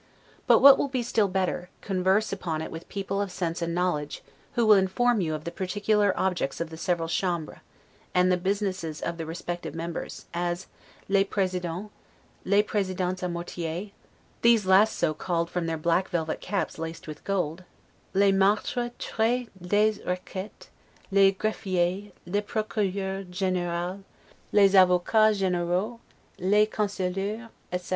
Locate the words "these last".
14.41-14.97